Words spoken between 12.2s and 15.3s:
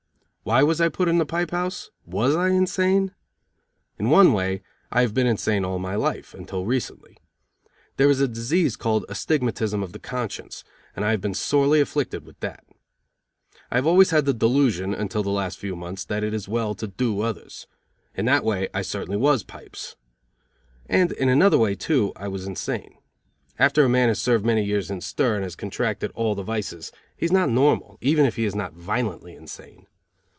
with that. I have always had the delusion, until the